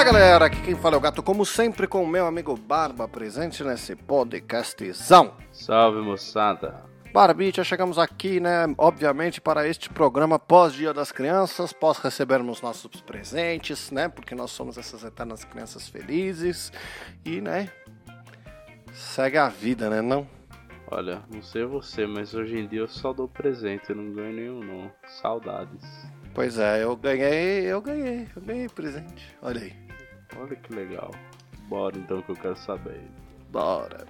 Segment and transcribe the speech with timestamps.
[0.00, 3.06] Fala galera, aqui quem fala é o Gato, como sempre com o meu amigo Barba
[3.06, 5.34] presente nesse podcastzão.
[5.52, 6.82] Salve moçada.
[7.12, 13.02] Barbie, já chegamos aqui, né, obviamente, para este programa pós-Dia das Crianças, pós recebermos nossos
[13.02, 16.72] presentes, né, porque nós somos essas eternas crianças felizes
[17.22, 17.68] e, né,
[18.94, 20.26] segue a vida, né, não?
[20.90, 24.32] Olha, não sei você, mas hoje em dia eu só dou presente, eu não ganho
[24.32, 24.90] nenhum não.
[25.20, 25.84] Saudades.
[26.32, 29.79] Pois é, eu ganhei, eu ganhei, eu ganhei presente, olha aí.
[30.36, 31.10] Olha que legal.
[31.68, 33.00] Bora então que eu quero saber.
[33.50, 34.06] Bora.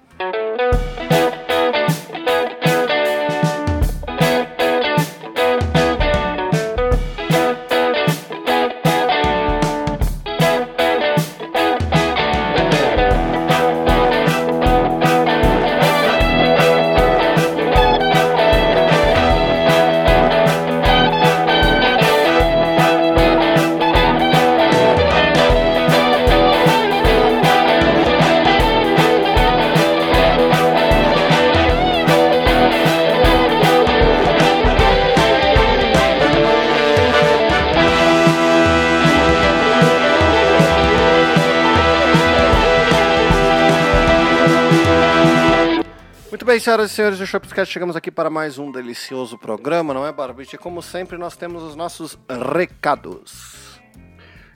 [46.51, 50.11] Bem, senhoras e senhores do Shopscast, chegamos aqui para mais um delicioso programa, não é,
[50.11, 50.57] Barbite?
[50.57, 52.19] Como sempre, nós temos os nossos
[52.53, 53.79] recados.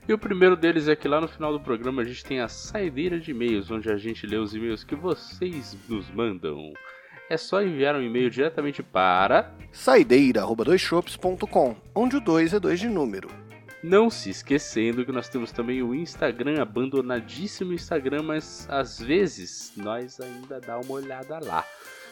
[0.06, 2.48] E o primeiro deles é que lá no final do programa a gente tem a
[2.48, 6.74] saideira de e-mails, onde a gente lê os e-mails que vocês nos mandam.
[7.30, 9.50] É só enviar um e-mail diretamente para.
[9.72, 13.45] Saideira.doisshops.com, onde o 2 é 2 de número.
[13.86, 20.18] Não se esquecendo que nós temos também o Instagram, abandonadíssimo Instagram, mas às vezes nós
[20.18, 21.64] ainda dá uma olhada lá.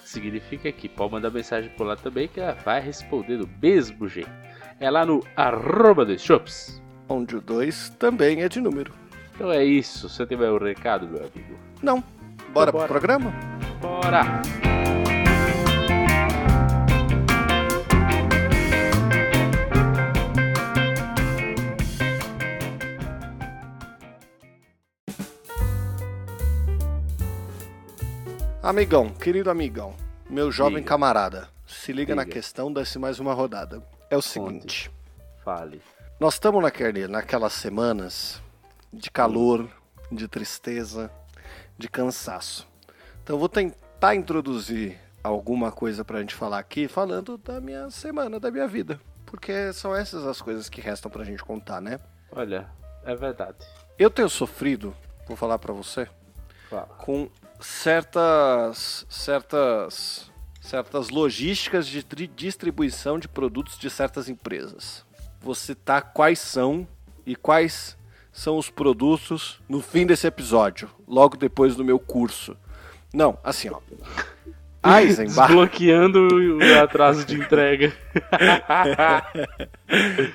[0.04, 4.30] Significa que pode mandar mensagem por lá também que ela vai responder do mesmo jeito.
[4.78, 6.80] É lá no arroba dos shops.
[7.08, 8.92] Onde o 2 também é de número.
[9.34, 10.08] Então é isso.
[10.08, 11.58] Você tem mais um recado, meu amigo?
[11.82, 12.04] Não.
[12.52, 12.86] Bora, Então bora.
[12.86, 13.32] pro programa?
[13.80, 14.73] Bora!
[28.64, 29.94] Amigão, querido amigão,
[30.30, 30.88] meu jovem Diga.
[30.88, 33.86] camarada, se liga na questão, desce mais uma rodada.
[34.08, 34.90] É o seguinte,
[35.44, 35.82] Fale.
[36.18, 38.40] nós estamos naquele, naquelas semanas
[38.90, 39.68] de calor,
[40.10, 41.10] de tristeza,
[41.76, 42.66] de cansaço.
[43.22, 48.40] Então eu vou tentar introduzir alguma coisa pra gente falar aqui, falando da minha semana,
[48.40, 48.98] da minha vida.
[49.26, 52.00] Porque são essas as coisas que restam pra gente contar, né?
[52.32, 52.66] Olha,
[53.04, 53.58] é verdade.
[53.98, 54.96] Eu tenho sofrido,
[55.28, 56.08] vou falar pra você,
[56.70, 56.86] Fala.
[56.96, 57.28] com
[57.60, 65.04] certas certas certas logísticas de tri- distribuição de produtos de certas empresas.
[65.40, 66.88] Vou citar quais são
[67.26, 67.96] e quais
[68.32, 72.56] são os produtos no fim desse episódio, logo depois do meu curso.
[73.12, 73.78] Não, assim, ó.
[75.00, 76.28] Eisenbach, Desbloqueando
[76.58, 77.92] o atraso de entrega.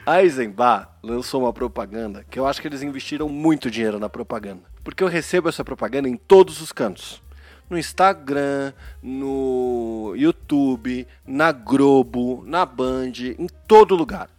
[0.07, 4.63] Eisenbach lançou uma propaganda que eu acho que eles investiram muito dinheiro na propaganda.
[4.90, 7.22] Porque eu recebo essa propaganda em todos os cantos.
[7.70, 8.74] No Instagram,
[9.04, 14.32] no YouTube, na Globo, na Band, em todo lugar.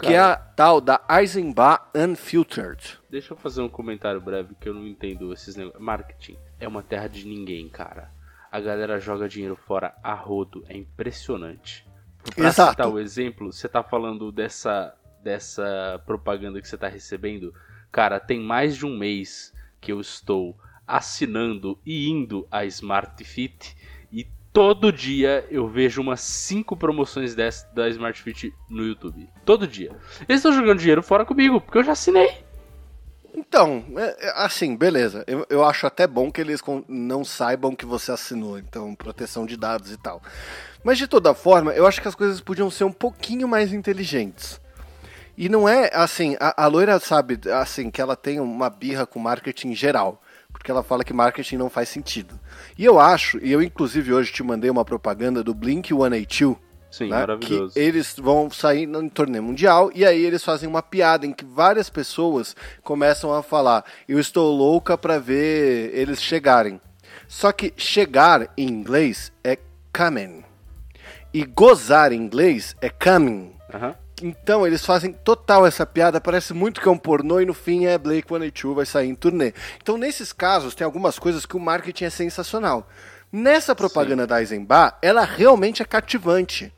[0.00, 2.98] Que é a tal da Eisenbach Unfiltered.
[3.10, 5.82] Deixa eu fazer um comentário breve que eu não entendo esses negócios.
[5.82, 8.10] Marketing é uma terra de ninguém, cara.
[8.50, 11.86] A galera joga dinheiro fora a rodo, é impressionante.
[12.34, 12.70] Pra Exato.
[12.70, 17.52] citar o exemplo, você tá falando dessa, dessa propaganda que você tá recebendo.
[17.92, 23.76] Cara, tem mais de um mês que eu estou assinando e indo a Smart Fit
[24.12, 29.28] e todo dia eu vejo umas 5 promoções dessa da Smart Fit no YouTube.
[29.44, 29.90] Todo dia.
[30.28, 32.28] Eles estão jogando dinheiro fora comigo, porque eu já assinei.
[33.32, 35.22] Então, é- é assim, beleza.
[35.26, 39.56] Eu, eu acho até bom que eles não saibam que você assinou, então, proteção de
[39.56, 40.20] dados e tal.
[40.82, 44.59] Mas de toda forma, eu acho que as coisas podiam ser um pouquinho mais inteligentes.
[45.40, 49.18] E não é assim, a, a loira sabe, assim, que ela tem uma birra com
[49.18, 50.20] marketing geral.
[50.52, 52.38] Porque ela fala que marketing não faz sentido.
[52.76, 56.58] E eu acho, e eu inclusive hoje te mandei uma propaganda do Blink 182,
[56.90, 57.72] Sim, né, maravilhoso.
[57.72, 61.46] Que eles vão sair no torneio mundial e aí eles fazem uma piada em que
[61.46, 66.78] várias pessoas começam a falar: "Eu estou louca para ver eles chegarem".
[67.26, 69.56] Só que chegar em inglês é
[69.96, 70.44] coming.
[71.32, 73.54] E gozar em inglês é coming.
[73.72, 73.94] Aham.
[74.22, 77.86] Então eles fazem total essa piada, parece muito que é um pornô e no fim
[77.86, 79.52] é Blake 182 vai sair em turnê.
[79.82, 82.88] Então nesses casos tem algumas coisas que o marketing é sensacional.
[83.32, 86.72] Nessa propaganda da Eisenbach, ela realmente é cativante.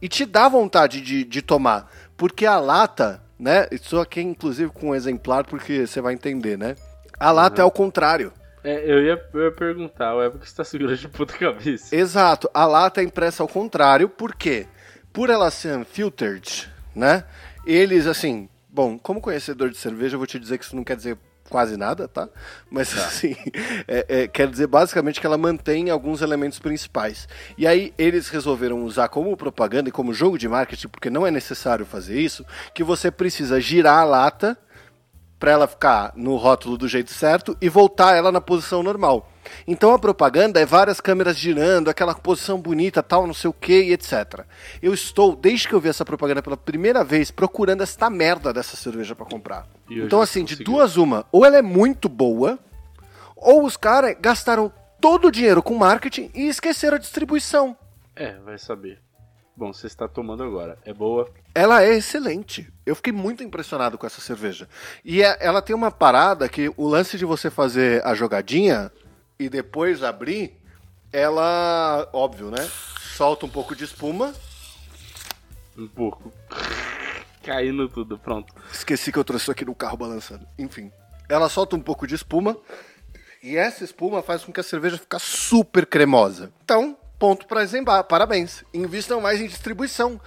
[0.00, 1.90] E te dá vontade de, de tomar.
[2.16, 3.66] Porque a lata né?
[3.70, 6.74] Estou aqui, inclusive, com um exemplar porque você vai entender, né?
[7.18, 7.60] A lata uhum.
[7.60, 8.32] é ao contrário.
[8.64, 11.94] É, eu, ia, eu ia perguntar, é porque você tá segurando de puta cabeça.
[11.94, 14.66] Exato, a lata é impressa ao contrário, por quê?
[15.12, 17.24] Por ela ser unfiltered, né?
[17.66, 20.96] Eles, assim, bom, como conhecedor de cerveja, eu vou te dizer que isso não quer
[20.96, 22.28] dizer quase nada, tá?
[22.70, 23.04] Mas tá.
[23.04, 23.36] assim,
[23.86, 27.28] é, é, quer dizer basicamente que ela mantém alguns elementos principais.
[27.56, 31.30] E aí eles resolveram usar como propaganda e como jogo de marketing, porque não é
[31.30, 32.44] necessário fazer isso,
[32.74, 34.58] que você precisa girar a lata
[35.38, 39.30] para ela ficar no rótulo do jeito certo e voltar ela na posição normal.
[39.66, 43.82] Então a propaganda é várias câmeras girando, aquela posição bonita, tal, não sei o que
[43.84, 44.44] e etc.
[44.82, 48.76] Eu estou, desde que eu vi essa propaganda pela primeira vez, procurando esta merda dessa
[48.76, 49.66] cerveja para comprar.
[49.90, 52.58] Então, assim, de duas, uma, ou ela é muito boa,
[53.36, 57.76] ou os caras gastaram todo o dinheiro com marketing e esqueceram a distribuição.
[58.14, 59.00] É, vai saber.
[59.56, 60.78] Bom, você está tomando agora.
[60.84, 61.30] É boa?
[61.54, 62.70] Ela é excelente.
[62.84, 64.68] Eu fiquei muito impressionado com essa cerveja.
[65.02, 68.92] E é, ela tem uma parada que o lance de você fazer a jogadinha
[69.38, 70.56] e depois abrir,
[71.12, 72.68] ela, óbvio, né?
[73.16, 74.34] Solta um pouco de espuma.
[75.76, 76.32] Um pouco.
[77.42, 78.52] Caindo tudo, pronto.
[78.72, 80.46] Esqueci que eu trouxe isso aqui no carro balançando.
[80.58, 80.90] Enfim,
[81.28, 82.56] ela solta um pouco de espuma.
[83.42, 86.52] E essa espuma faz com que a cerveja fique super cremosa.
[86.64, 88.02] Então, ponto para Zembar.
[88.04, 88.64] Parabéns.
[88.74, 90.20] Invistam mais em distribuição.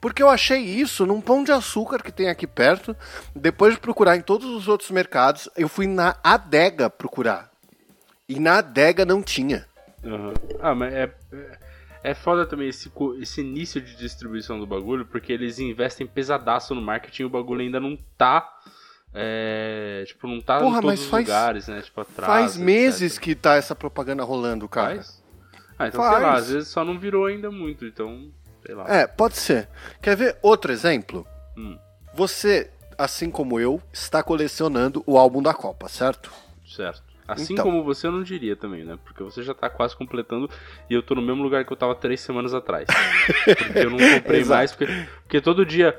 [0.00, 2.96] Porque eu achei isso num pão de açúcar que tem aqui perto.
[3.36, 7.51] Depois de procurar em todos os outros mercados, eu fui na adega procurar.
[8.28, 9.66] E na adega não tinha.
[10.02, 10.32] Uhum.
[10.60, 11.58] Ah, mas é, é,
[12.04, 12.90] é foda também esse,
[13.20, 17.62] esse início de distribuição do bagulho, porque eles investem pesadaço no marketing e o bagulho
[17.62, 18.48] ainda não tá.
[19.14, 21.82] É, tipo, não tá Porra, em todos os faz, lugares, né?
[21.82, 22.26] Tipo, atrás.
[22.26, 23.22] Faz meses etc.
[23.22, 24.96] que tá essa propaganda rolando, cara.
[24.96, 25.22] Faz?
[25.78, 26.14] Ah, então faz.
[26.14, 28.30] sei lá, às vezes só não virou ainda muito, então.
[28.64, 28.86] Sei lá.
[28.88, 29.68] É, pode ser.
[30.00, 31.26] Quer ver outro exemplo?
[31.56, 31.78] Hum.
[32.14, 36.32] Você, assim como eu, está colecionando o álbum da Copa, certo?
[36.66, 37.11] Certo.
[37.26, 37.64] Assim então.
[37.64, 38.98] como você, eu não diria também, né?
[39.04, 40.50] Porque você já tá quase completando
[40.90, 42.86] e eu tô no mesmo lugar que eu tava três semanas atrás.
[43.44, 44.92] porque eu não comprei mais, porque,
[45.22, 45.98] porque todo dia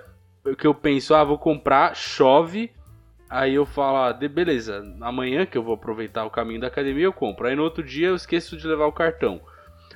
[0.58, 2.72] que eu penso, ah, vou comprar, chove,
[3.30, 7.06] aí eu falo, ah, de, beleza, amanhã que eu vou aproveitar o caminho da academia,
[7.06, 7.48] eu compro.
[7.48, 9.42] Aí no outro dia eu esqueço de levar o cartão.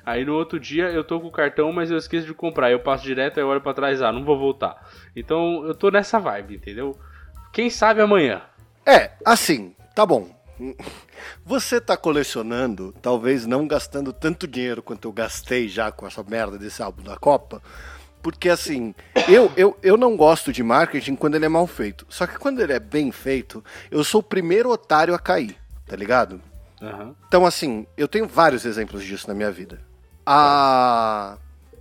[0.04, 2.70] Aí no outro dia eu tô com o cartão, mas eu esqueço de comprar.
[2.70, 4.88] Eu passo direto, aí eu olho pra trás, ah, não vou voltar.
[5.14, 6.98] Então eu tô nessa vibe, entendeu?
[7.52, 8.40] Quem sabe amanhã.
[8.86, 10.37] É, assim, tá bom.
[11.44, 16.58] Você tá colecionando, talvez não gastando tanto dinheiro quanto eu gastei já com essa merda
[16.58, 17.62] desse álbum da Copa.
[18.22, 18.94] Porque assim,
[19.28, 22.04] eu, eu, eu não gosto de marketing quando ele é mal feito.
[22.08, 25.56] Só que quando ele é bem feito, eu sou o primeiro otário a cair,
[25.86, 26.40] tá ligado?
[26.80, 27.14] Uhum.
[27.26, 29.80] Então, assim, eu tenho vários exemplos disso na minha vida.
[30.26, 31.38] A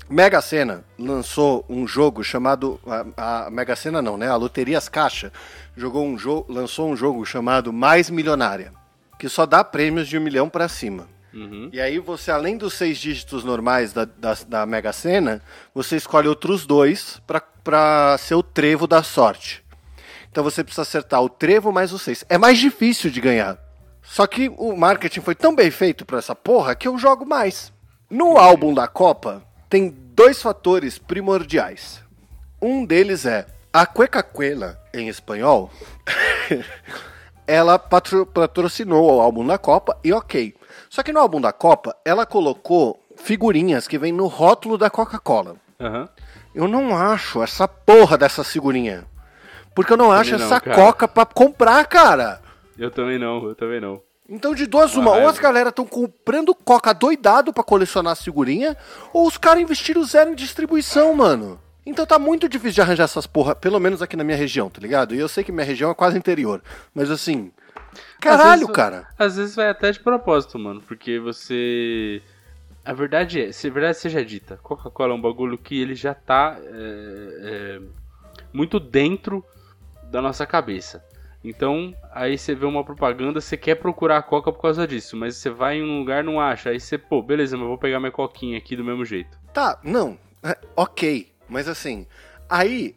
[0.10, 2.80] Mega Sena lançou um jogo chamado.
[3.18, 4.30] A, a Mega Sena não, né?
[4.30, 5.32] A Loterias Caixa
[5.76, 8.72] jogou um jogo, lançou um jogo chamado Mais Milionária,
[9.20, 11.08] que só dá prêmios de um milhão para cima.
[11.34, 11.70] Uhum.
[11.74, 15.42] E aí você, além dos seis dígitos normais da, da, da Mega Sena,
[15.76, 17.22] você escolhe outros dois
[17.64, 19.64] para ser o trevo da sorte.
[20.32, 22.24] Então você precisa acertar o trevo mais os seis.
[22.30, 23.58] É mais difícil de ganhar.
[24.02, 27.74] Só que o marketing foi tão bem feito para essa porra que eu jogo mais.
[28.10, 32.02] No álbum da Copa, tem dois fatores primordiais.
[32.62, 35.70] Um deles é a Cuecacuela, em espanhol,
[37.46, 40.56] ela patro patrocinou o álbum da Copa e ok.
[40.90, 45.56] Só que no álbum da Copa, ela colocou figurinhas que vêm no rótulo da Coca-Cola.
[45.80, 46.08] Uhum.
[46.56, 49.06] Eu não acho essa porra dessa figurinha.
[49.76, 50.76] Porque eu não acho não, essa cara.
[50.76, 52.42] Coca pra comprar, cara.
[52.78, 54.02] Eu também não, eu também não.
[54.30, 58.76] Então, de duas, uma, ou as galera estão comprando coca doidado para colecionar as figurinhas,
[59.14, 61.60] ou os caras investiram zero em distribuição, mano.
[61.88, 64.82] Então tá muito difícil de arranjar essas porra, pelo menos aqui na minha região, tá
[64.82, 65.16] ligado?
[65.16, 66.62] E eu sei que minha região é quase interior,
[66.94, 67.50] mas assim.
[68.20, 69.08] Caralho, às vezes, cara.
[69.18, 72.22] Às vezes vai até de propósito, mano, porque você.
[72.84, 76.14] A verdade é, se a verdade seja dita, Coca-Cola é um bagulho que ele já
[76.14, 77.82] tá é, é,
[78.52, 79.44] muito dentro
[80.12, 81.02] da nossa cabeça.
[81.44, 85.38] Então, aí você vê uma propaganda, você quer procurar a Coca por causa disso, mas
[85.38, 88.00] você vai em um lugar não acha, aí você, pô, beleza, mas eu vou pegar
[88.00, 89.38] minha coquinha aqui do mesmo jeito.
[89.54, 92.08] Tá, não, é, ok, mas assim,
[92.50, 92.96] aí,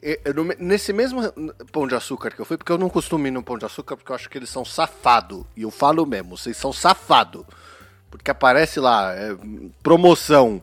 [0.58, 1.20] nesse mesmo
[1.70, 3.96] pão de açúcar que eu fui, porque eu não costumo ir no pão de açúcar
[3.96, 7.46] porque eu acho que eles são safado, e eu falo mesmo, vocês são safado,
[8.10, 9.36] porque aparece lá, é,
[9.82, 10.62] promoção,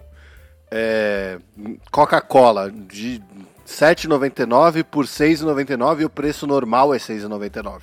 [0.70, 1.40] é,
[1.92, 3.22] Coca-Cola de
[3.68, 7.82] 7,99 por 6,99 e o preço normal é 6,99.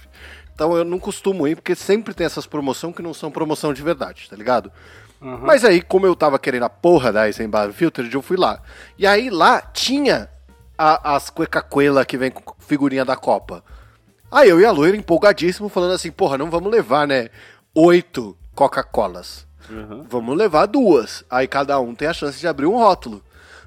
[0.54, 3.82] Então eu não costumo ir, porque sempre tem essas promoções que não são promoção de
[3.82, 4.72] verdade, tá ligado?
[5.20, 5.38] Uhum.
[5.42, 8.60] Mas aí, como eu tava querendo a porra da Eisenbahn Filtered, eu fui lá.
[8.98, 10.28] E aí lá tinha
[10.76, 13.62] a- as cueca-cuela que vem com figurinha da Copa.
[14.30, 17.28] Aí eu e a loira empolgadíssimo falando assim, porra, não vamos levar, né?
[17.74, 19.46] Oito Coca-Colas.
[19.70, 20.04] Uhum.
[20.08, 21.24] Vamos levar duas.
[21.30, 23.22] Aí cada um tem a chance de abrir um rótulo.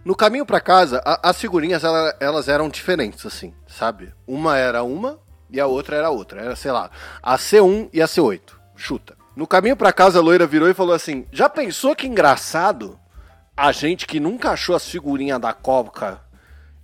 [0.08, 4.14] No caminho pra casa, a- as figurinhas ela- elas eram diferentes, assim, sabe?
[4.26, 5.20] Uma era uma
[5.52, 6.40] e a outra era outra.
[6.40, 6.90] Era, sei lá,
[7.22, 8.58] a C1 e a C8.
[8.74, 9.18] Chuta.
[9.36, 12.98] No caminho pra casa, a loira virou e falou assim: Já pensou que engraçado?
[13.58, 16.22] A gente que nunca achou as figurinhas da Coca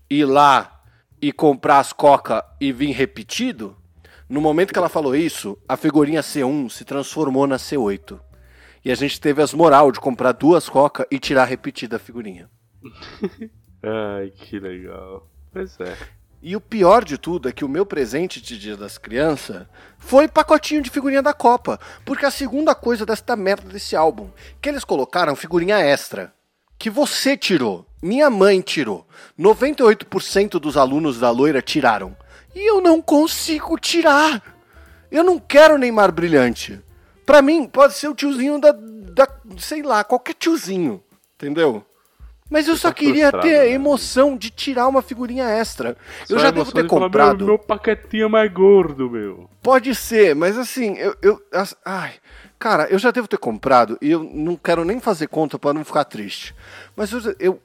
[0.09, 0.81] ir lá
[1.21, 3.77] e comprar as Coca e vir repetido?
[4.27, 8.19] No momento que ela falou isso, a figurinha C1 se transformou na C8.
[8.83, 12.49] E a gente teve as moral de comprar duas Coca e tirar repetida a figurinha.
[13.83, 15.27] Ai, que legal.
[15.51, 15.97] Pois é.
[16.45, 19.65] E o pior de tudo é que o meu presente de Dia das Crianças
[19.97, 21.79] foi pacotinho de figurinha da Copa.
[22.03, 24.29] Porque a segunda coisa desta merda desse álbum,
[24.61, 26.33] que eles colocaram figurinha extra.
[26.77, 29.07] Que você tirou, minha mãe tirou,
[29.39, 32.13] 98% dos alunos da loira tiraram.
[32.53, 34.43] E eu não consigo tirar.
[35.09, 36.81] Eu não quero Neymar brilhante.
[37.25, 39.27] Pra mim, pode ser o tiozinho da, da.
[39.57, 41.01] sei lá, qualquer tiozinho.
[41.35, 41.85] Entendeu?
[42.53, 43.72] Mas eu só tá queria ter a né?
[43.72, 45.98] emoção de tirar uma figurinha extra.
[46.24, 47.38] Só eu já devo emoção ter de falar, comprado.
[47.39, 49.50] Meu, meu paquetinho é mais gordo, meu.
[49.60, 51.41] Pode ser, mas assim, eu, eu.
[51.83, 52.13] Ai.
[52.60, 55.83] Cara, eu já devo ter comprado e eu não quero nem fazer conta pra não
[55.83, 56.53] ficar triste.
[56.95, 57.60] Mas eu, eu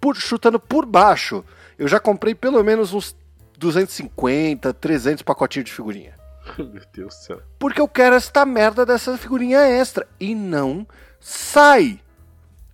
[0.00, 1.44] por, chutando por baixo,
[1.78, 3.14] eu já comprei pelo menos uns
[3.58, 6.14] 250, 300 pacotinhos de figurinha.
[6.56, 7.42] Meu Deus do céu.
[7.58, 10.06] Porque eu quero esta merda dessa figurinha extra.
[10.18, 10.86] E não
[11.20, 12.00] sai.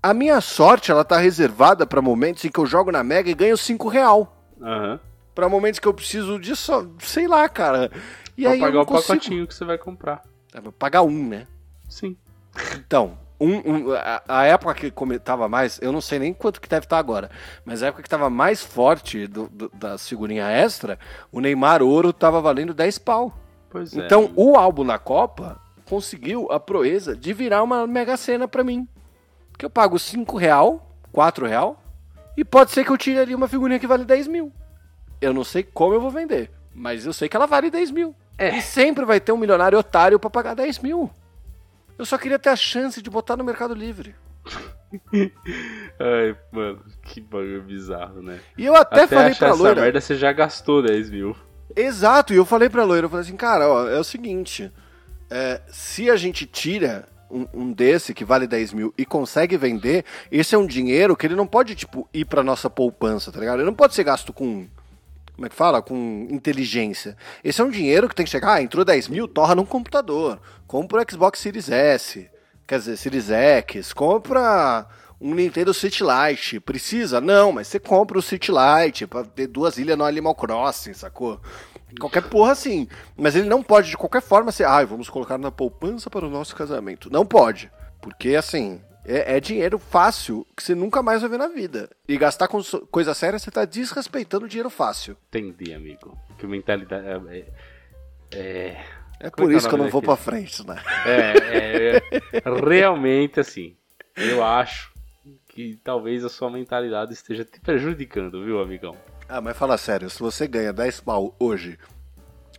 [0.02, 3.34] A minha sorte, ela tá reservada pra momentos em que eu jogo na Mega e
[3.34, 4.36] ganho 5 real.
[4.60, 4.98] Aham.
[5.34, 7.90] Pra momentos que eu preciso disso, sei lá, cara.
[8.36, 9.08] E Pra aí pagar o consigo.
[9.08, 10.22] pacotinho que você vai comprar.
[10.54, 11.46] É, vou pagar um, né?
[11.88, 12.16] Sim.
[12.76, 13.56] Então, um,
[13.88, 16.98] um- a, a época que tava mais, eu não sei nem quanto que deve estar
[16.98, 17.30] agora,
[17.64, 20.98] mas a época que tava mais forte do, do, da figurinha extra,
[21.30, 23.32] o Neymar Ouro tava valendo 10 pau.
[23.70, 24.04] Pois é.
[24.04, 28.86] Então, o álbum na Copa conseguiu a proeza de virar uma mega cena pra mim.
[29.60, 31.84] Que eu pago 5 real, 4 real,
[32.34, 34.50] e pode ser que eu tire ali uma figurinha que vale 10 mil.
[35.20, 38.16] Eu não sei como eu vou vender, mas eu sei que ela vale 10 mil.
[38.38, 38.56] É.
[38.56, 41.10] E sempre vai ter um milionário otário pra pagar 10 mil.
[41.98, 44.14] Eu só queria ter a chance de botar no Mercado Livre.
[46.00, 48.40] Ai, mano, que bagulho bizarro, né?
[48.56, 49.82] E eu até, falei achar pra essa loira.
[49.82, 51.36] merda, você já gastou 10 mil.
[51.76, 54.72] Exato, e eu falei pra loira, eu falei assim, cara, ó, é o seguinte,
[55.28, 60.04] é, se a gente tira um, um desse que vale 10 mil e consegue vender,
[60.30, 63.58] esse é um dinheiro que ele não pode, tipo, ir pra nossa poupança, tá ligado?
[63.58, 64.66] Ele não pode ser gasto com,
[65.34, 65.80] como é que fala?
[65.80, 67.16] Com inteligência.
[67.42, 70.40] Esse é um dinheiro que tem que chegar, ah, entrou 10 mil, torra num computador,
[70.66, 72.28] compra o Xbox Series S,
[72.66, 74.86] quer dizer, Series X, compra
[75.20, 76.58] um Nintendo City Lite.
[76.60, 77.20] Precisa?
[77.20, 81.40] Não, mas você compra o City Lite pra ter duas ilhas no Animal Crossing, sacou?
[81.98, 82.88] Qualquer porra assim.
[83.16, 86.30] Mas ele não pode, de qualquer forma, ser, ah, vamos colocar na poupança para o
[86.30, 87.10] nosso casamento.
[87.10, 87.70] Não pode.
[88.00, 91.90] Porque, assim, é, é dinheiro fácil que você nunca mais vai ver na vida.
[92.08, 95.16] E gastar com coisa séria, você tá desrespeitando o dinheiro fácil.
[95.28, 96.16] Entendi, amigo.
[96.38, 97.06] Que mentalidade.
[97.28, 97.46] É.
[98.32, 98.84] É.
[99.22, 100.16] É por é que é isso que eu não vou daquele?
[100.16, 100.80] pra frente, né?
[101.04, 103.76] É, é, realmente assim.
[104.16, 104.89] Eu acho
[105.50, 108.96] que talvez a sua mentalidade esteja te prejudicando, viu, amigão?
[109.28, 111.78] Ah, mas fala sério, se você ganha 10 pau hoje,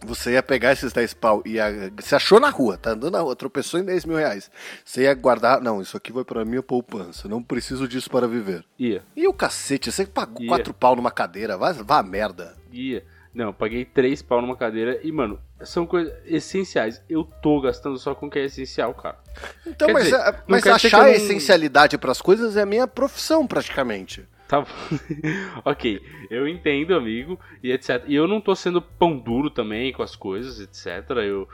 [0.04, 3.20] você ia pegar esses 10 pau e ia, você achou na rua, tá andando na
[3.22, 4.50] rua, tropeçou em 10 mil reais.
[4.84, 8.66] Você ia guardar, não, isso aqui vai pra minha poupança, não preciso disso para viver.
[8.80, 10.48] Ia, E o cacete, você pagou Ia.
[10.50, 12.56] 4 pau numa cadeira, vá, vá merda.
[12.72, 13.04] ia.
[13.34, 17.02] Não, eu paguei três pau numa cadeira e, mano, são coisas essenciais.
[17.10, 19.18] Eu tô gastando só com o que é essencial, cara.
[19.66, 23.48] Então, Quer mas, dizer, não mas achar não- essencialidade pras coisas é a minha profissão,
[23.48, 24.26] praticamente.
[24.50, 24.68] Tá bom.
[25.64, 28.04] ok, eu entendo, amigo, e etc.
[28.06, 31.10] E eu não tô sendo pão duro também com as coisas, etc.
[31.26, 31.48] Eu,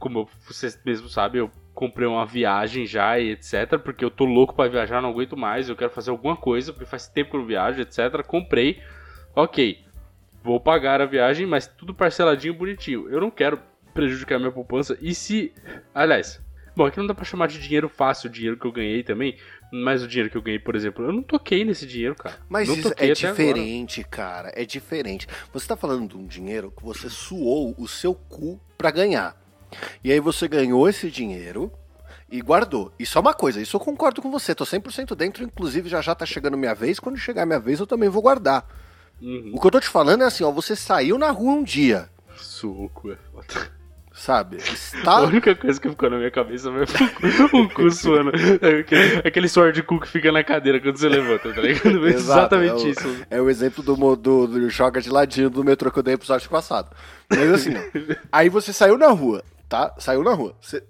[0.00, 3.78] como eu- você mesmo sabe, eu comprei uma viagem já e etc.
[3.78, 6.86] Porque eu tô louco pra viajar, não aguento mais, eu quero fazer alguma coisa, porque
[6.86, 8.20] faz tempo que eu não viajo, etc.
[8.26, 8.80] Comprei,
[9.36, 9.83] ok,
[10.44, 13.08] vou pagar a viagem, mas tudo parceladinho, bonitinho.
[13.08, 13.58] Eu não quero
[13.94, 14.96] prejudicar minha poupança.
[15.00, 15.52] E se.
[15.94, 16.38] Aliás,
[16.76, 19.36] bom, aqui não dá pra chamar de dinheiro fácil o dinheiro que eu ganhei também.
[19.72, 22.36] Mas o dinheiro que eu ganhei, por exemplo, eu não toquei nesse dinheiro, cara.
[22.48, 24.52] Mas não isso é diferente, cara.
[24.54, 25.26] É diferente.
[25.52, 29.34] Você tá falando de um dinheiro que você suou o seu cu pra ganhar.
[30.04, 31.72] E aí você ganhou esse dinheiro
[32.30, 32.92] e guardou.
[32.98, 34.54] Isso é uma coisa, isso eu concordo com você.
[34.54, 37.00] Tô 100% dentro, inclusive já já tá chegando minha vez.
[37.00, 38.68] Quando chegar minha vez, eu também vou guardar.
[39.20, 39.52] Uhum.
[39.54, 42.08] O que eu tô te falando é assim, ó, você saiu na rua um dia.
[42.36, 43.70] Suco é foda.
[44.12, 44.58] sabe?
[44.58, 45.20] A Está.
[45.22, 48.30] única coisa que ficou na minha cabeça foi o cu suando.
[48.30, 52.06] Aquele, aquele suor de cu que fica na cadeira quando você levanta, tá ligado?
[52.06, 53.26] Exato, Exatamente é o- isso.
[53.30, 56.18] É o exemplo do, do, do joga de ladinho do metrô que eu dei no
[56.20, 56.90] episódio passado.
[57.30, 59.94] Mas assim, ó, aí você saiu na rua, tá?
[59.98, 60.54] Saiu na rua.
[60.60, 60.82] Você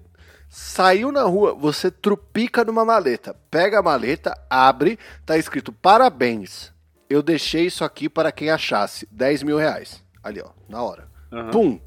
[0.50, 3.34] saiu na rua, você trupica numa maleta.
[3.50, 6.73] Pega a maleta, abre, tá escrito parabéns.
[7.14, 9.06] Eu deixei isso aqui para quem achasse.
[9.08, 10.02] 10 mil reais.
[10.20, 11.08] Ali, ó, na hora.
[11.30, 11.50] Aham.
[11.52, 11.80] Pum!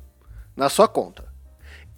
[0.56, 1.26] Na sua conta.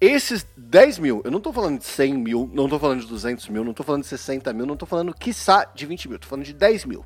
[0.02, 3.48] Esses 10 mil, eu não tô falando de 100 mil, não tô falando de 200
[3.50, 6.28] mil, não tô falando de 60 mil, não tô falando, quiçá, de 20 mil, tô
[6.28, 7.06] falando de 10 mil.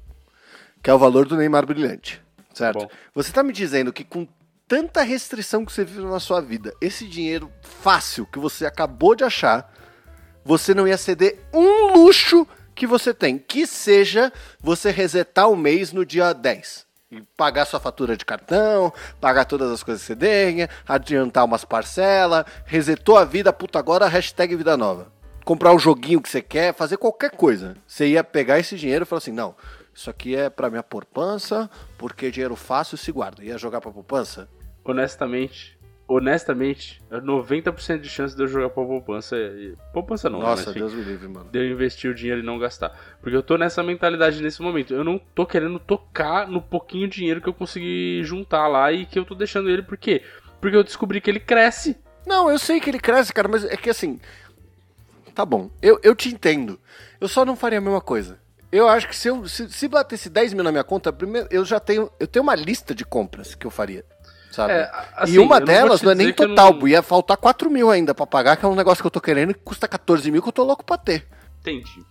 [0.82, 2.22] Que é o valor do Neymar brilhante,
[2.54, 2.80] certo?
[2.80, 2.90] Bom.
[3.14, 4.26] Você tá me dizendo que com
[4.66, 9.26] tanta restrição que você vive na sua vida, esse dinheiro fácil que você acabou de
[9.26, 9.74] achar,
[10.46, 15.92] você não ia ceder um luxo que você tem, que seja você resetar o mês
[15.92, 16.86] no dia 10.
[17.12, 21.64] E pagar sua fatura de cartão, pagar todas as coisas que você ganha, adiantar umas
[21.64, 25.12] parcelas, resetou a vida, puta, agora hashtag vida nova.
[25.46, 27.76] Comprar um joguinho que você quer, fazer qualquer coisa.
[27.86, 29.56] Você ia pegar esse dinheiro e falar assim, não,
[29.94, 33.44] isso aqui é pra minha poupança, porque dinheiro fácil se guarda.
[33.44, 34.50] Ia jogar pra poupança?
[34.84, 35.73] Honestamente,
[36.08, 39.36] honestamente, é 90% de chance de eu jogar pra poupança.
[39.38, 41.50] e- Poupança não, né, Nossa, enfim, Deus me livre, mano.
[41.52, 42.92] de eu investir o dinheiro e não gastar.
[43.22, 44.94] Porque eu tô nessa mentalidade nesse momento.
[44.94, 49.18] Eu não tô querendo tocar no pouquinho dinheiro que eu consegui juntar lá e que
[49.18, 49.82] eu tô deixando ele.
[49.84, 50.22] Por quê?
[50.62, 51.98] Porque eu descobri que ele cresce.
[52.26, 54.20] Não, eu sei que ele cresce, cara, mas é que assim.
[55.36, 56.80] Tá bom, eu, eu te entendo.
[57.20, 58.40] Eu só não faria a mesma coisa.
[58.72, 61.64] Eu acho que se eu se, se batesse 10 mil na minha conta, primeiro, eu
[61.66, 62.10] já tenho.
[62.20, 64.06] Eu tenho uma lista de compras que eu faria.
[64.54, 64.74] Sabe?
[64.74, 67.72] É, assim, e uma não delas te não é nem total, não- ia faltar 4
[67.72, 70.30] mil ainda pra pagar, que é um negócio que eu tô querendo que custa 14
[70.30, 71.26] mil que eu tô louco pra ter.
[71.62, 72.06] Entendi.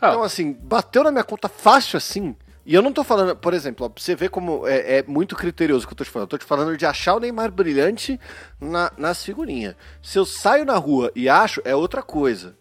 [0.00, 2.34] Ah, Então, assim, bateu na minha conta fácil assim.
[2.66, 5.84] E eu não tô falando, por exemplo, ó, você ver como é, é muito criterioso
[5.84, 6.24] o que eu tô te falando.
[6.26, 8.18] Eu tô te falando de achar o Neymar brilhante
[8.60, 9.76] na, nas figurinhas.
[10.02, 12.56] Se eu saio na rua e acho, é outra coisa.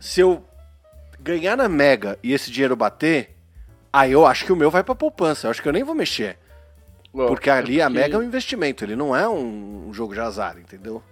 [0.00, 0.44] Se eu
[1.20, 3.36] ganhar na Mega e esse dinheiro bater,
[3.92, 5.46] aí eu acho que o meu vai pra poupança.
[5.46, 6.38] Eu acho que eu nem vou mexer.
[7.12, 10.14] Porque ali é a porque- Mega é um investimento, ele não é um, um jogo
[10.14, 11.02] de azar, entendeu?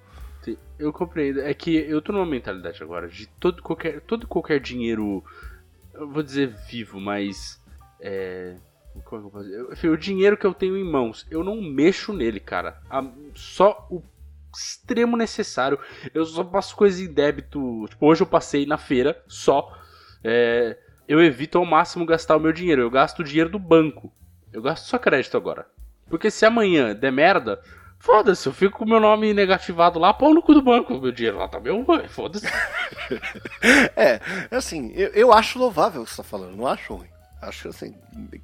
[0.42, 1.40] Sim, Eu compreendo.
[1.42, 5.22] É que eu tô numa mentalidade agora de todo qualquer, todo qualquer dinheiro.
[5.92, 7.61] Eu vou dizer vivo, mas.
[8.01, 8.57] É.
[9.05, 9.59] Como é que eu?
[9.66, 12.81] Eu- enfim, O dinheiro que eu tenho em mãos, eu não mexo nele, cara.
[12.88, 14.03] A- só o
[14.57, 15.79] extremo necessário.
[16.14, 17.85] Eu só passo coisas em débito.
[17.90, 19.70] Tipo, hoje eu passei na feira só.
[20.25, 22.81] É, eu evito ao máximo gastar o meu dinheiro.
[22.83, 24.11] Eu gasto o dinheiro do banco.
[24.53, 25.66] Eu gasto só crédito agora.
[26.11, 27.61] Porque se amanhã der merda,
[27.99, 31.01] foda-se, eu fico com o meu nome negativado lá, pau no cu do banco.
[31.01, 32.46] Meu dinheiro lá tá meu, foda-se.
[33.96, 34.20] É,
[34.51, 37.09] assim, eu, eu acho louvável o que você tá falando, não acho ruim.
[37.42, 37.94] Acho assim,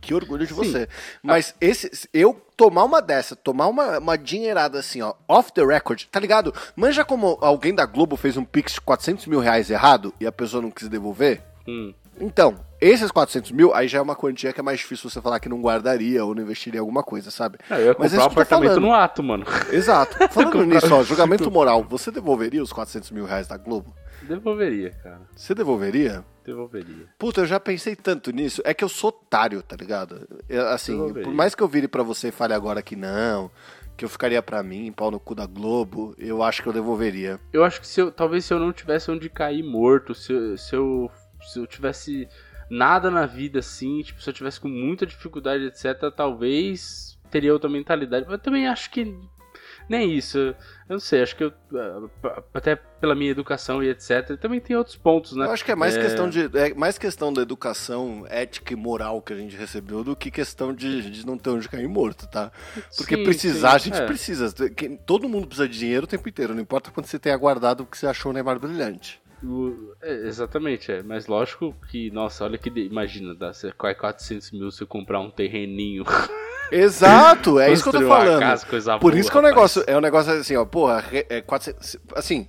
[0.00, 0.58] que orgulho de Sim.
[0.58, 0.88] você.
[1.22, 6.04] Mas esse, eu tomar uma dessa, tomar uma, uma dinheirada assim, ó, off the record,
[6.04, 6.54] tá ligado?
[6.74, 10.32] Manja como alguém da Globo fez um pix de 400 mil reais errado e a
[10.32, 11.42] pessoa não quis devolver?
[11.68, 15.20] Hum, Então, esses 400 mil, aí já é uma quantia que é mais difícil você
[15.20, 17.58] falar que não guardaria ou não investiria em alguma coisa, sabe?
[17.70, 18.82] é, eu ia Mas é comprar um tô apartamento falando.
[18.86, 19.44] no ato, mano.
[19.70, 20.16] Exato.
[20.32, 23.94] Falando nisso, ó, julgamento moral, você devolveria os 400 mil reais da Globo?
[24.22, 25.20] Devolveria, cara.
[25.36, 26.24] Você devolveria?
[26.44, 27.06] Devolveria.
[27.18, 28.62] Puta, eu já pensei tanto nisso.
[28.64, 30.26] É que eu sou otário, tá ligado?
[30.72, 31.24] Assim, Devolveria.
[31.24, 33.50] por mais que eu vire pra você e fale agora que não,
[33.96, 37.38] que eu ficaria pra mim, pau no cu da Globo, eu acho que eu devolveria.
[37.52, 40.74] Eu acho que se eu, talvez se eu não tivesse onde cair morto, se se
[40.74, 41.10] eu,
[41.48, 42.28] se eu tivesse
[42.68, 47.70] nada na vida assim, tipo, se eu tivesse com muita dificuldade, etc, talvez teria outra
[47.70, 48.24] mentalidade.
[48.26, 49.16] Mas eu também acho que
[49.88, 50.38] nem isso.
[50.38, 50.54] Eu
[50.88, 54.96] não sei, acho que eu, ah, até pela minha educação e etc, também tem outros
[54.96, 55.46] pontos, né?
[55.46, 56.02] Eu acho que é mais É.
[56.02, 56.50] questão de.
[56.56, 60.74] É mais questão da educação ética e moral que a gente recebeu do que questão
[60.74, 62.50] de, de não ter onde cair morto, tá?
[62.96, 64.06] Porque Sim, precisar, sim, a gente é.
[64.06, 64.52] precisa.
[65.04, 67.86] Todo mundo precisa de dinheiro o tempo inteiro, não importa quando você tenha guardado o
[67.86, 69.20] que você achou no Neymar brilhante.
[69.44, 71.02] O- é, exatamente, é.
[71.02, 72.70] Mas lógico que, nossa, olha que.
[72.70, 76.04] de- Imagina, dá você quase 400 mil se eu comprar um terreninho.
[76.72, 78.40] Exato, é isso que eu tô falando.
[78.40, 78.66] casa,
[78.98, 79.54] Por boa, isso que é um rapaz.
[79.56, 82.48] negócio, é um negócio assim, ó, porra, é 400, assim,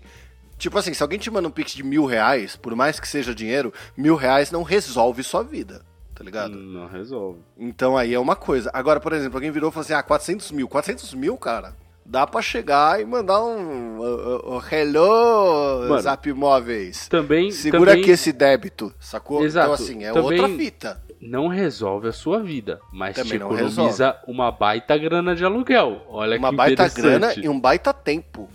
[0.57, 3.35] tipo assim, se alguém te manda um pix de mil reais, por mais que seja
[3.35, 6.55] dinheiro, mil reais não resolve sua vida, tá ligado?
[6.57, 7.39] Não resolve.
[7.55, 8.71] Então aí é uma coisa.
[8.73, 11.75] Agora, por exemplo, alguém virou e falou assim, ah, 400 mil, 400 mil, cara,
[12.07, 17.07] dá pra chegar e mandar um, uh, uh, uh, hello, Mano, Zap Móveis.
[17.09, 17.51] Também.
[17.51, 19.43] Segura também aqui esse débito, sacou?
[19.43, 21.01] Exato, Então assim, é também- outra fita.
[21.19, 26.03] Não resolve a sua vida, mas Também te economiza uma baita grana de aluguel.
[26.07, 27.19] Olha uma que baita interessante.
[27.19, 28.47] grana e um baita tempo.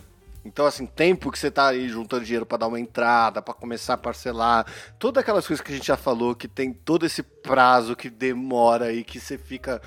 [0.45, 3.95] Então, assim, tempo que você tá aí juntando dinheiro pra dar uma entrada, pra começar
[3.95, 4.67] a parcelar,
[4.99, 8.93] todas aquelas coisas que a gente já falou, que tem todo esse prazo que demora
[8.93, 9.81] e que você fica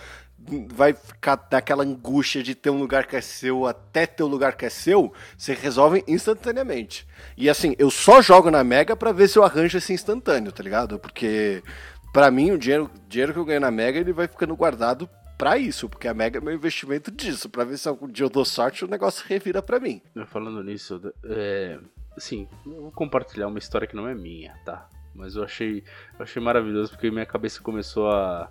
[0.73, 4.55] vai ficar naquela angústia de ter um lugar que é seu até ter um lugar
[4.55, 7.07] que é seu, você resolve instantaneamente.
[7.35, 10.61] E assim, eu só jogo na Mega para ver se eu arranjo esse instantâneo, tá
[10.61, 10.99] ligado?
[10.99, 11.63] Porque
[12.13, 15.57] para mim o dinheiro, dinheiro que eu ganho na Mega ele vai ficando guardado para
[15.57, 18.45] isso, porque a Mega é meu investimento disso, para ver se algum dia eu dou
[18.45, 20.01] sorte o negócio revira para mim.
[20.27, 21.79] Falando nisso, é,
[22.15, 24.87] assim, vou compartilhar uma história que não é minha, tá?
[25.13, 25.83] Mas eu achei,
[26.17, 28.49] eu achei maravilhoso porque minha cabeça começou a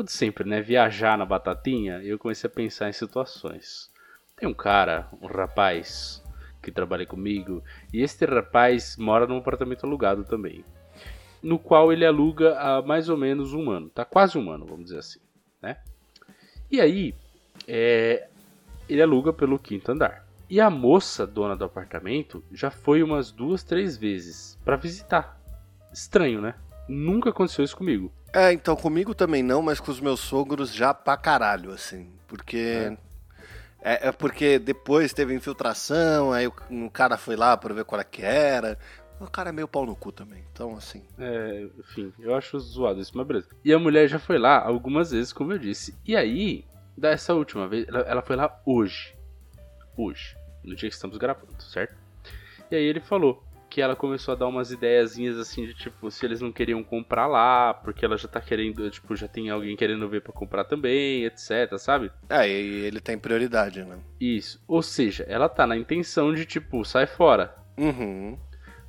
[0.00, 0.60] o de sempre, né?
[0.60, 3.90] Viajar na batatinha, eu comecei a pensar em situações.
[4.36, 6.22] Tem um cara, um rapaz,
[6.62, 10.64] que trabalha comigo, e este rapaz mora num apartamento alugado também.
[11.42, 14.86] No qual ele aluga há mais ou menos um ano, tá quase um ano, vamos
[14.86, 15.20] dizer assim,
[15.62, 15.76] né?
[16.70, 17.14] E aí,
[17.68, 18.28] é,
[18.88, 20.26] ele aluga pelo quinto andar.
[20.48, 25.40] E a moça, dona do apartamento, já foi umas duas, três vezes para visitar.
[25.92, 26.54] Estranho, né?
[26.88, 28.12] Nunca aconteceu isso comigo.
[28.34, 32.10] É, então comigo também não, mas com os meus sogros já pra caralho, assim.
[32.26, 32.96] Porque.
[33.80, 38.00] É, é, é porque depois teve infiltração, aí o, cara foi lá pra ver qual
[38.00, 38.76] é que era.
[39.20, 41.04] O cara é meio pau no cu também, então assim.
[41.16, 43.48] É, enfim, eu acho zoado isso, mas beleza.
[43.64, 45.96] E a mulher já foi lá algumas vezes, como eu disse.
[46.04, 46.64] E aí,
[46.96, 49.14] dessa última vez, ela, ela foi lá hoje.
[49.96, 51.94] Hoje, no dia que estamos gravando, certo?
[52.68, 53.44] E aí ele falou:
[53.74, 57.26] que ela começou a dar umas ideiazinhas assim de tipo, se eles não queriam comprar
[57.26, 61.24] lá, porque ela já tá querendo, tipo, já tem alguém querendo ver para comprar também,
[61.24, 62.12] etc, sabe?
[62.28, 63.98] É, e ele tem prioridade, né?
[64.20, 64.62] Isso.
[64.68, 67.52] Ou seja, ela tá na intenção de tipo, sai fora.
[67.76, 68.38] Uhum.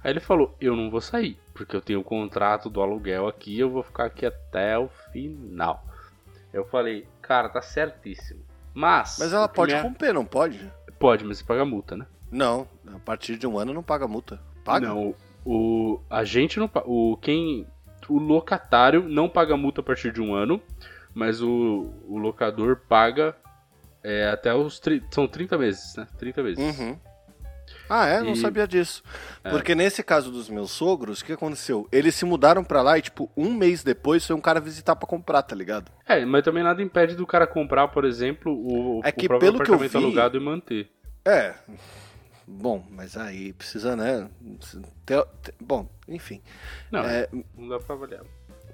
[0.03, 3.57] Aí ele falou: Eu não vou sair, porque eu tenho o contrato do aluguel aqui,
[3.57, 5.83] eu vou ficar aqui até o final.
[6.53, 8.45] Eu falei: Cara, tá certíssimo.
[8.71, 9.17] Mas.
[9.17, 9.81] Mas ela pode minha...
[9.81, 10.71] romper, não pode?
[10.99, 12.05] Pode, mas você paga multa, né?
[12.31, 14.39] Não, a partir de um ano não paga multa.
[14.65, 14.87] Paga?
[14.87, 17.67] Não, o a gente não o quem
[18.09, 20.59] o locatário não paga multa a partir de um ano,
[21.13, 23.35] mas o, o locador paga
[24.03, 26.07] é, até os são 30 meses, né?
[26.17, 26.79] 30 meses.
[26.79, 26.97] Uhum.
[27.89, 28.21] Ah, é?
[28.21, 28.35] Não e...
[28.35, 29.03] sabia disso.
[29.43, 29.49] É.
[29.49, 31.87] Porque nesse caso dos meus sogros, o que aconteceu?
[31.91, 35.07] Eles se mudaram pra lá e, tipo, um mês depois foi um cara visitar pra
[35.07, 35.91] comprar, tá ligado?
[36.07, 39.59] É, mas também nada impede do cara comprar, por exemplo, o, é que, o pelo
[39.59, 40.91] que eu vi, alugado e manter.
[41.23, 41.55] É,
[42.47, 44.29] Bom, mas aí precisa, né?
[45.05, 46.41] Ter, ter, bom, enfim.
[46.91, 47.27] Não, é,
[47.57, 48.23] não dá pra avaliar.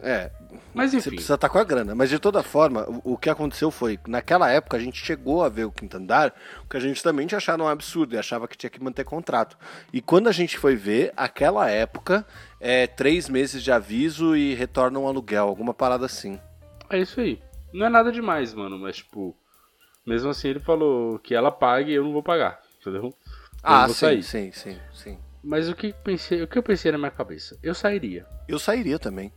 [0.03, 0.31] É,
[0.73, 1.03] mas enfim.
[1.03, 1.93] Você precisa estar tá com a grana.
[1.93, 5.49] Mas de toda forma, o, o, que aconteceu foi, naquela época a gente chegou a
[5.49, 6.34] ver o quinto andar,
[6.65, 9.05] o que a gente também tinha achado um absurdo e achava que tinha que manter
[9.05, 9.57] contrato.
[9.93, 12.25] E quando a gente foi ver, aquela época,
[12.60, 16.39] é três meses de aviso e retorna um aluguel, alguma parada assim.
[16.89, 17.39] É isso aí.
[17.71, 19.36] Não é nada demais, mano, mas tipo,
[20.05, 23.13] mesmo assim ele falou que ela pague e eu não vou pagar, entendeu?
[23.63, 24.24] Ah, sim, sair.
[24.24, 25.19] sim, sim, sim.
[25.43, 27.58] Mas o que, pensei, o que eu pensei na minha cabeça?
[27.63, 28.26] Eu sairia.
[28.47, 29.32] Eu sairia também.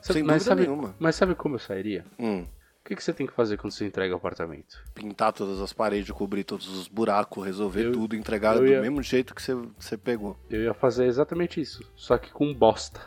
[0.00, 0.94] Sabe, sem mas dúvida sabe, nenhuma.
[0.98, 2.04] Mas sabe como eu sairia?
[2.18, 2.46] Hum.
[2.80, 4.82] O que, que você tem que fazer quando você entrega o apartamento?
[4.94, 8.80] Pintar todas as paredes, cobrir todos os buracos, resolver eu, tudo, entregar do ia...
[8.80, 10.38] mesmo jeito que você, você pegou.
[10.48, 13.00] Eu ia fazer exatamente isso, só que com bosta.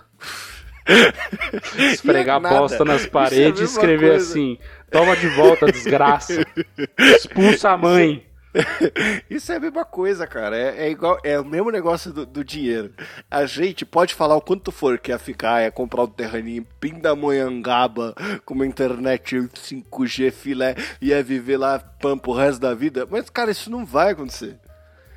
[1.91, 4.29] Esfregar é bosta nas paredes é e escrever coisa.
[4.29, 4.59] assim:
[4.91, 6.45] toma de volta, desgraça.
[6.99, 8.30] Expulsa a mãe.
[9.29, 10.57] Isso é a mesma coisa, cara.
[10.57, 12.93] É, é igual, é o mesmo negócio do, do, dinheiro.
[13.29, 16.67] A gente pode falar o quanto for que ia ficar, é comprar um terraninho em
[16.79, 18.13] Pindamonhangaba
[18.45, 23.07] com uma internet 5G filé, ia viver lá pampa o resto da vida.
[23.09, 24.59] Mas, cara, isso não vai acontecer.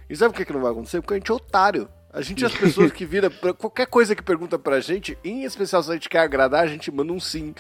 [0.09, 1.01] E sabe por que, que não vai acontecer?
[1.01, 1.89] Porque a gente é otário.
[2.13, 3.29] A gente é as pessoas que viram.
[3.59, 6.91] Qualquer coisa que pergunta pra gente, em especial se a gente quer agradar, a gente
[6.93, 7.53] manda um sim.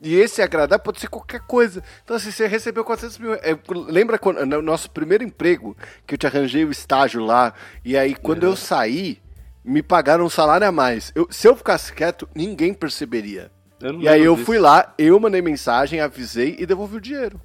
[0.00, 1.82] E esse agradar pode ser qualquer coisa.
[2.02, 3.34] Então, assim, você recebeu 400 mil.
[3.34, 7.52] É, lembra quando, no nosso primeiro emprego, que eu te arranjei o estágio lá,
[7.84, 9.20] e aí quando eu saí,
[9.62, 11.12] me pagaram um salário a mais.
[11.14, 13.50] Eu, se eu ficasse quieto, ninguém perceberia.
[13.98, 14.46] E aí eu disso.
[14.46, 17.40] fui lá, eu mandei mensagem, avisei e devolvi o dinheiro.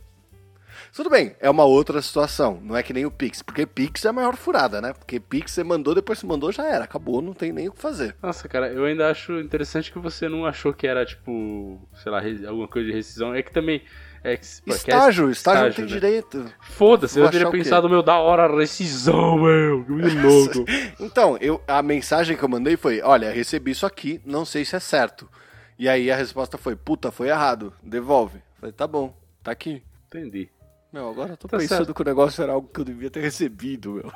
[0.96, 2.58] Tudo bem, é uma outra situação.
[2.64, 4.94] Não é que nem o Pix, porque Pix é a maior furada, né?
[4.94, 6.86] Porque Pix você mandou, depois você mandou, já era.
[6.86, 8.16] Acabou, não tem nem o que fazer.
[8.24, 12.22] Nossa, cara, eu ainda acho interessante que você não achou que era, tipo, sei lá,
[12.48, 13.36] alguma coisa de rescisão.
[13.36, 13.82] É que também.
[14.24, 15.92] É que, estágio, é estágio, estágio não tem né?
[15.92, 16.54] direito.
[16.62, 19.92] Foda-se, eu teria pensado, meu, da hora, rescisão, meu, que
[20.26, 20.66] louco.
[20.98, 24.78] então, eu, a mensagem que eu mandei foi: olha, recebi isso aqui, não sei se
[24.78, 25.30] é certo.
[25.78, 28.42] E aí a resposta foi: puta, foi errado, devolve.
[28.58, 29.84] falei, tá bom, tá aqui.
[30.08, 30.50] Entendi.
[30.96, 31.94] Meu, agora eu tô tá pensando certo.
[31.94, 34.10] que o negócio era algo que eu devia ter recebido, meu.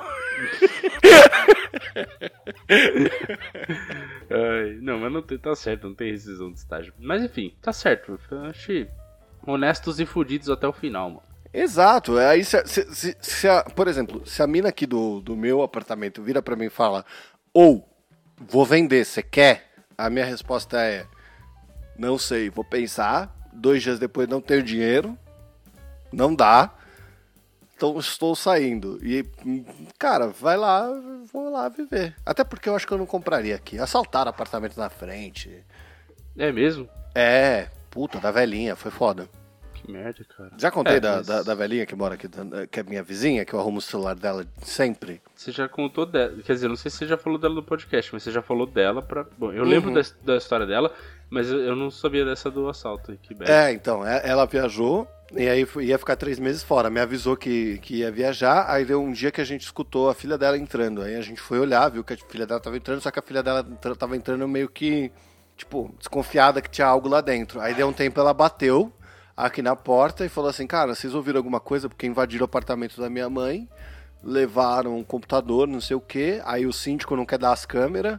[4.30, 6.94] Ai, não, mas não tem, tá certo, não tem rescisão de estágio.
[6.98, 8.18] Mas enfim, tá certo.
[8.48, 8.88] Achei
[9.46, 11.22] honestos e fudidos até o final, mano.
[11.52, 12.16] Exato.
[12.16, 15.60] Aí, se, se, se, se a, por exemplo, se a mina aqui do, do meu
[15.60, 17.04] apartamento vira para mim e fala:
[17.52, 17.86] ou
[18.38, 19.70] vou vender, você quer?
[19.98, 21.04] A minha resposta é:
[21.98, 23.36] não sei, vou pensar.
[23.52, 25.14] Dois dias depois não tenho dinheiro
[26.12, 26.70] não dá.
[27.76, 28.98] Então estou saindo.
[29.02, 29.24] E,
[29.98, 30.86] cara, vai lá,
[31.32, 32.14] vou lá viver.
[32.26, 33.78] Até porque eu acho que eu não compraria aqui.
[33.78, 35.64] Assaltaram apartamento na frente.
[36.36, 36.88] É mesmo?
[37.14, 39.26] É, puta, da velhinha, foi foda.
[39.72, 40.50] Que merda, cara.
[40.58, 42.28] Já contei É, da, mas da, da velhinha que mora aqui,
[42.70, 45.22] que é minha vizinha, que eu arrumo o celular dela sempre.
[45.34, 46.36] Você já contou dela.
[46.44, 48.66] Quer dizer, não sei se você já falou dela no podcast, mas você já falou
[48.66, 49.24] dela pra.
[49.38, 49.94] Bom, eu lembro Uhum.
[49.94, 50.92] da, da história dela,
[51.30, 53.16] mas eu, não sabia dessa do assalto.
[53.22, 53.50] Que bad.
[53.50, 56.90] É, então, é- ela viajou e aí ia ficar três meses fora.
[56.90, 60.14] Me avisou que, que ia viajar, aí deu um dia que a gente escutou a
[60.14, 61.02] filha dela entrando.
[61.02, 63.22] Aí a gente foi olhar, viu que a filha dela tava entrando, só que a
[63.22, 63.64] filha dela
[63.96, 65.12] tava entrando meio que,
[65.56, 67.60] tipo, desconfiada que tinha algo lá dentro.
[67.60, 68.92] Aí deu um tempo, ela bateu
[69.36, 71.88] aqui na porta e falou assim, cara, vocês ouviram alguma coisa?
[71.88, 73.68] Porque invadiram o apartamento da minha mãe,
[74.22, 78.18] levaram um computador, não sei o quê, aí o síndico não quer dar as câmeras,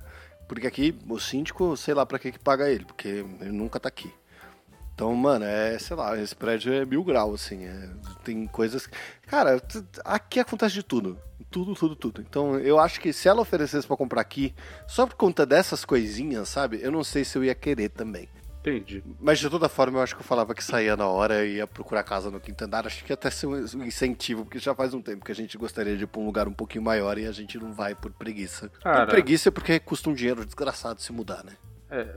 [0.51, 3.07] porque aqui o síndico, sei lá pra que que paga ele, porque
[3.39, 4.13] ele nunca tá aqui.
[4.93, 7.63] Então, mano, é, sei lá, esse prédio é mil grau, assim.
[7.63, 7.89] é-
[8.25, 8.89] tem coisas.
[9.27, 9.63] Cara,
[10.03, 11.17] aqui acontece de tudo.
[11.49, 12.21] Tudo, tudo, tudo.
[12.21, 14.53] Então, eu acho que se ela oferecesse pra comprar aqui,
[14.87, 16.81] só por conta dessas coisinhas, sabe?
[16.81, 18.27] Eu não sei se eu ia querer também.
[18.61, 19.03] Entendi.
[19.19, 21.65] Mas de toda forma, eu acho que eu falava que saía na hora e ia
[21.65, 22.85] procurar casa no quinto andar.
[22.85, 25.57] Acho que ia até ser um incentivo, porque já faz um tempo que a gente
[25.57, 28.11] gostaria de ir pra um lugar um pouquinho maior e a gente não vai por
[28.11, 28.69] preguiça.
[28.69, 29.05] Cara.
[29.05, 31.53] Por preguiça é porque custa um dinheiro desgraçado se mudar, né?
[31.89, 32.07] É,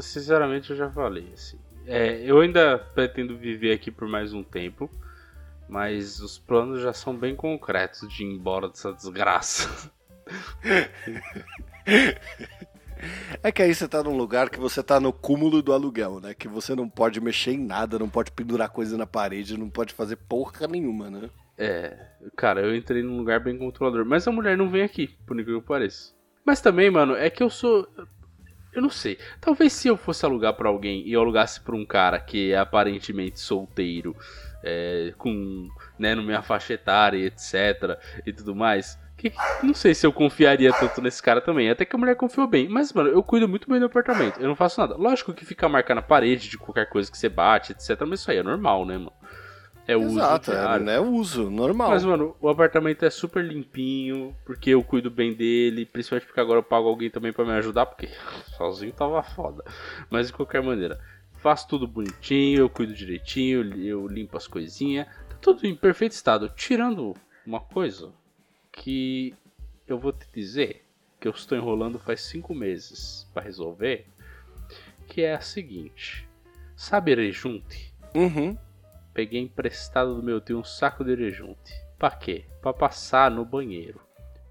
[0.00, 1.58] sinceramente, eu já falei, assim.
[1.86, 4.88] É, eu ainda pretendo viver aqui por mais um tempo,
[5.68, 9.90] mas os planos já são bem concretos de ir embora dessa desgraça.
[13.42, 16.34] É que aí você tá num lugar que você tá no cúmulo do aluguel, né?
[16.34, 19.94] Que você não pode mexer em nada, não pode pendurar coisa na parede, não pode
[19.94, 21.30] fazer porra nenhuma, né?
[21.56, 21.94] É,
[22.36, 25.60] cara, eu entrei num lugar bem controlador, mas a mulher não vem aqui, por incrível
[25.60, 26.14] que pareça.
[26.44, 27.86] Mas também, mano, é que eu sou.
[28.72, 29.18] Eu não sei.
[29.40, 32.58] Talvez se eu fosse alugar pra alguém e eu alugasse pra um cara que é
[32.58, 34.16] aparentemente solteiro,
[34.62, 37.98] é, com, né, no minha faixa etária, etc.
[38.24, 38.98] e tudo mais.
[39.20, 39.30] Que,
[39.62, 41.68] não sei se eu confiaria tanto nesse cara também.
[41.68, 42.66] Até que a mulher confiou bem.
[42.70, 44.40] Mas, mano, eu cuido muito bem do apartamento.
[44.40, 44.96] Eu não faço nada.
[44.96, 48.00] Lógico que fica marca na parede de qualquer coisa que você bate, etc.
[48.06, 49.12] Mas isso aí é normal, né, mano?
[49.86, 50.84] É Exato, uso é, diário.
[50.86, 51.00] né?
[51.00, 51.90] Uso, normal.
[51.90, 56.60] Mas, mano, o apartamento é super limpinho, porque eu cuido bem dele, principalmente porque agora
[56.60, 58.08] eu pago alguém também pra me ajudar, porque
[58.56, 59.62] sozinho tava foda.
[60.08, 60.98] Mas de qualquer maneira,
[61.42, 66.50] faço tudo bonitinho, eu cuido direitinho, eu limpo as coisinhas, tá tudo em perfeito estado,
[66.56, 68.12] tirando uma coisa
[68.72, 69.34] que
[69.86, 70.84] eu vou te dizer
[71.20, 74.06] que eu estou enrolando faz cinco meses pra resolver,
[75.06, 76.28] que é a seguinte:
[76.76, 77.94] sabe rejunte?
[78.14, 78.56] Uhum.
[79.12, 81.72] Peguei emprestado do meu tio um saco de rejunte.
[81.98, 82.44] Pra quê?
[82.62, 84.00] Pra passar no banheiro.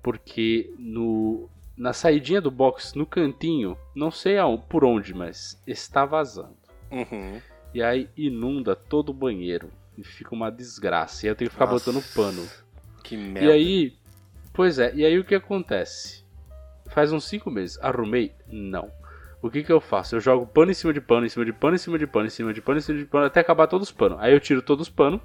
[0.04, 6.06] Porque no na saidinha do box, no cantinho, não sei aonde, por onde, mas está
[6.06, 6.58] vazando.
[6.92, 7.42] Uhum.
[7.74, 9.72] E aí inunda todo o banheiro.
[9.98, 11.26] E fica uma desgraça.
[11.26, 11.92] E eu tenho que ficar Nossa.
[11.92, 12.46] botando pano.
[13.04, 13.48] Que merda.
[13.48, 13.98] E aí,
[14.54, 16.24] pois é, e aí o que acontece?
[16.90, 18.34] Faz uns 5 meses, arrumei?
[18.48, 18.92] Não.
[19.42, 20.16] O que que eu faço?
[20.16, 22.28] Eu jogo pano em cima de pano, em cima de pano, em cima de pano,
[22.28, 24.18] em cima de pano, em cima de pano, até acabar todos os panos.
[24.20, 25.22] Aí eu tiro todos os panos,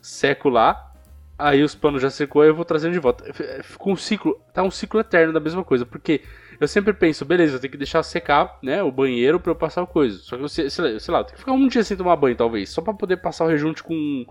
[0.00, 0.92] seco lá,
[1.36, 3.24] aí os panos já secou, aí eu vou trazendo de volta.
[3.64, 6.22] Ficou um ciclo, tá um ciclo eterno da mesma coisa, porque
[6.60, 9.82] eu sempre penso, beleza, eu tenho que deixar secar, né, o banheiro pra eu passar
[9.82, 10.18] o coisa.
[10.18, 12.16] Só que eu sei, sei lá, lá, eu tenho que ficar um dia sem tomar
[12.16, 14.24] banho, talvez, só pra poder passar o rejunte com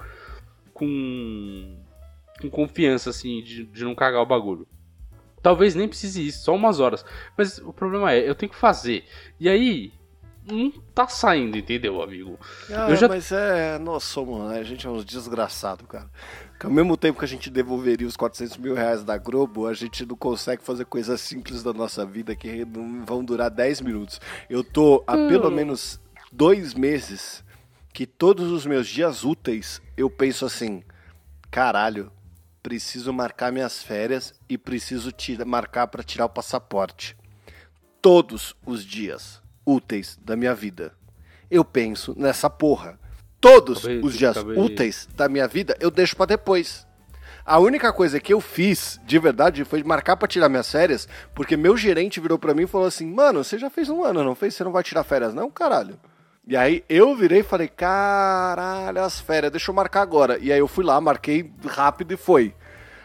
[0.73, 1.75] com
[2.41, 4.67] com confiança, assim, de, de não cagar o bagulho.
[5.41, 7.05] Talvez nem precise isso, só umas horas.
[7.37, 9.05] Mas o problema é, eu tenho que fazer.
[9.39, 9.93] E aí,
[10.49, 12.39] não tá saindo, entendeu, amigo?
[12.69, 13.77] Ah, Eu já- mas é.
[13.77, 14.59] Nós somos, né?
[14.59, 16.09] A gente é uns desgraçados, cara.
[16.51, 19.73] Porque ao mesmo tempo que a gente devolveria os 400 mil reais da Globo, a
[19.73, 24.19] gente não consegue fazer coisas simples da nossa vida que não vão durar 10 minutos.
[24.49, 25.99] Eu tô há pelo menos
[26.31, 27.43] dois meses
[27.93, 30.81] que todos os meus dias úteis eu penso assim:
[31.51, 32.11] caralho,
[32.67, 37.15] preciso marcar minhas férias e preciso tira, marcar para tirar o passaporte.
[38.01, 40.91] Todos os dias úteis da minha vida
[41.49, 42.99] eu penso nessa porra.
[43.39, 46.85] Todos Acabei- os dias acabei- úteis da minha vida eu deixo pra depois.
[47.45, 51.55] A única coisa que eu fiz, de verdade, foi marcar pra tirar minhas férias, porque
[51.55, 54.35] meu gerente virou pra mim e falou assim: Mano, você já fez um ano, não
[54.35, 54.55] fez?
[54.55, 55.97] Você não vai tirar férias, não, caralho?
[56.47, 60.39] E aí eu virei e falei: Caralho, as férias, deixa eu marcar agora.
[60.39, 62.55] E aí eu fui lá, marquei rápido e foi.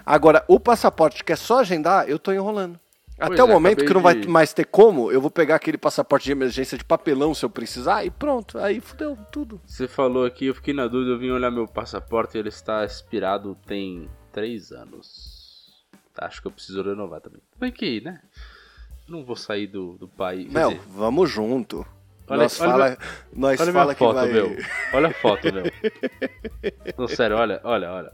[0.07, 2.79] Agora, o passaporte que é só agendar, eu tô enrolando.
[3.17, 5.55] Pois Até o é, momento que não vai de- mais ter como, eu vou pegar
[5.57, 8.59] aquele passaporte de emergência de papelão se eu precisar e pronto.
[8.59, 9.61] Aí fudeu tudo.
[9.65, 12.85] Você falou aqui, eu fiquei na dúvida, eu vim olhar meu passaporte e ele está
[12.85, 15.85] expirado tem 3 anos.
[16.19, 17.41] Acho que eu preciso renovar também.
[17.59, 18.21] Bem que, né?
[19.09, 20.51] Não vou sair do, do país.
[20.51, 21.87] Mel, dizer, vamos junto.
[22.33, 22.99] Olha, nós olha fala, minha-
[23.35, 24.33] nós olha fala foto, vai...
[24.33, 24.57] meu.
[24.95, 25.65] Olha a foto, meu.
[26.99, 28.13] Não, sério, olha, olha, olha.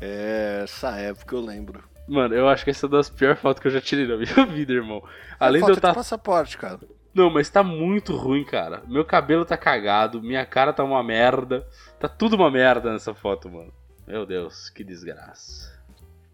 [0.00, 1.82] É, essa época eu lembro.
[2.08, 4.16] Mano, eu acho que essa é uma das piores fotos que eu já tirei na
[4.16, 5.02] minha vida, irmão.
[5.38, 6.80] Além de Falta eu estar de passaporte, cara.
[7.14, 8.82] Não, mas tá muito ruim, cara.
[8.86, 11.66] Meu cabelo tá cagado, minha cara tá uma merda.
[11.98, 13.72] Tá tudo uma merda nessa foto, mano.
[14.06, 15.78] Meu Deus, que desgraça.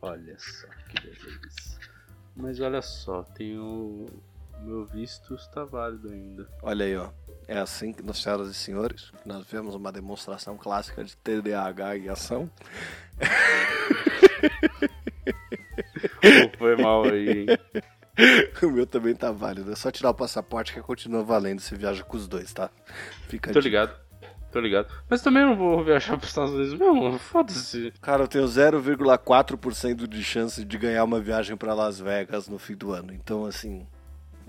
[0.00, 1.78] Olha só, que beleza.
[2.36, 4.06] Mas olha só, tem o.
[4.62, 6.48] Meu visto está válido ainda.
[6.62, 7.10] Olha aí, ó.
[7.48, 12.50] É assim que, senhoras e senhores, nós vemos uma demonstração clássica de TDAH em ação.
[16.58, 17.46] Foi mal aí, hein?
[18.62, 19.70] O meu também tá válido.
[19.70, 21.60] É só tirar o passaporte que continua valendo.
[21.60, 22.70] Você viaja com os dois, tá?
[23.28, 23.94] Fica Tô ligado.
[24.50, 24.88] Tô ligado.
[25.08, 27.92] Mas também eu não vou viajar pros Estados Unidos mesmo, foda-se.
[28.00, 32.74] Cara, eu tenho 0,4% de chance de ganhar uma viagem pra Las Vegas no fim
[32.74, 33.12] do ano.
[33.12, 33.86] Então, assim,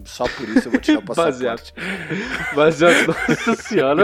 [0.05, 1.59] só por isso eu vou tirar o Baseado.
[1.59, 2.55] passaporte.
[2.55, 4.03] Baseado, nossa senhora.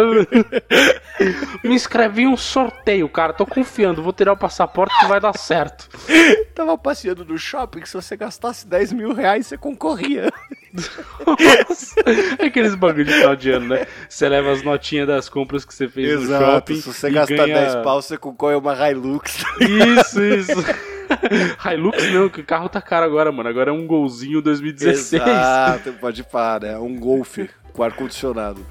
[1.64, 3.34] Me inscrevi em um sorteio, cara.
[3.34, 5.88] Tô confiando, vou tirar o passaporte que vai dar certo.
[6.56, 10.32] Tava passeando no shopping, se você gastasse 10 mil reais, você concorria.
[11.26, 11.96] Nossa.
[12.40, 13.88] É aqueles bagulho de final de ano, né?
[14.10, 16.76] Você leva as notinhas das compras que você fez no shopping.
[16.76, 17.72] Se você gastar ganha...
[17.72, 19.44] 10 pau, você concorre a uma Hilux.
[19.60, 20.93] Isso, isso.
[21.74, 23.50] Hilux não, que o carro tá caro agora, mano.
[23.50, 25.14] Agora é um golzinho 2016.
[25.22, 26.68] Exato, pode parar.
[26.68, 27.38] É um Golf
[27.74, 28.66] com ar-condicionado.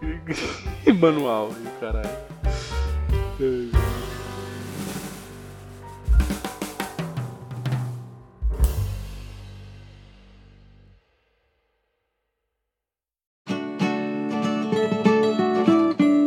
[1.00, 2.08] Manual, caralho.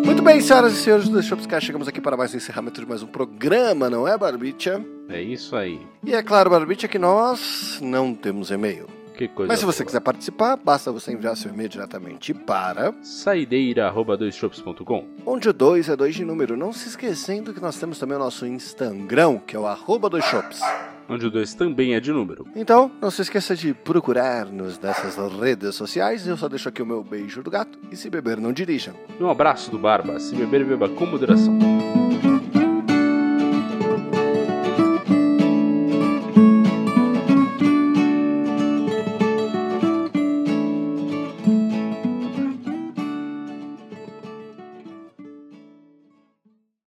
[0.05, 2.87] Muito bem, senhoras e senhores do The Shopscast, chegamos aqui para mais um encerramento de
[2.87, 4.81] mais um programa, não é, Barbicha?
[5.09, 5.79] É isso aí.
[6.03, 8.87] E é claro, Barbicha, que nós não temos e-mail.
[9.15, 9.85] Que coisa Mas se você boa.
[9.85, 16.15] quiser participar, basta você enviar seu e-mail diretamente para Saideira.doisshops.com onde o 2 é 2
[16.15, 16.57] de número.
[16.57, 20.23] Não se esquecendo que nós temos também o nosso Instagram, que é o arroba dos
[20.25, 20.59] shops.
[21.07, 22.47] Onde o 2 também é de número.
[22.55, 26.25] Então, não se esqueça de procurar-nos nessas redes sociais.
[26.25, 27.77] Eu só deixo aqui o meu beijo do gato.
[27.91, 28.95] E se beber, não dirijam.
[29.19, 30.19] E um abraço do Barba.
[30.19, 31.57] Se beber, beba com moderação.